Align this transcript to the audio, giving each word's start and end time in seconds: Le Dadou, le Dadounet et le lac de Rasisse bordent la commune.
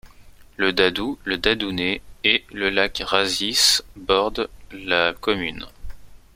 Le 0.57 0.73
Dadou, 0.73 1.19
le 1.25 1.37
Dadounet 1.37 2.01
et 2.23 2.43
le 2.51 2.71
lac 2.71 2.95
de 2.97 3.03
Rasisse 3.03 3.83
bordent 3.95 4.49
la 4.71 5.13
commune. 5.13 5.67